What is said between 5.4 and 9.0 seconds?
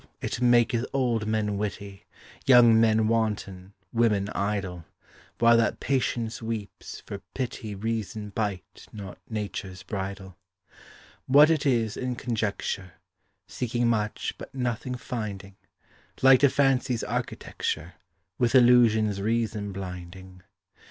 that patience weeps, for pity Reason bite